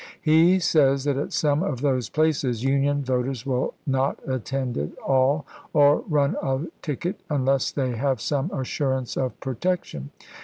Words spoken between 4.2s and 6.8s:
attend at all, or run a